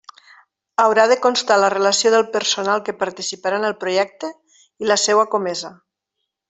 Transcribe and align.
Haurà 0.83 1.03
de 1.11 1.17
constar 1.25 1.57
la 1.65 1.69
relació 1.75 2.13
del 2.15 2.25
personal 2.37 2.83
que 2.89 2.97
participarà 3.05 3.63
en 3.63 3.71
el 3.71 3.79
projecte 3.85 4.35
i 4.85 4.93
la 4.93 5.03
seua 5.07 5.31
comesa. 5.37 5.77